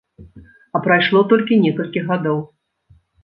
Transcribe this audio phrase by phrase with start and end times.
[0.77, 2.39] А прайшло толькі некалькі гадоў.